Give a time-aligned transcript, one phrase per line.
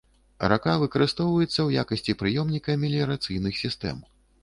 [0.53, 4.07] Рака выкарыстоўваецца ў якасці прыёмніка меліярацыйных сістэм.